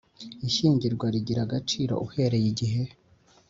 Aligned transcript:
Ishyingirwa 0.47 1.05
rigira 1.13 1.41
agaciro 1.45 1.93
uhereye 2.05 2.47
igihe 2.53 2.81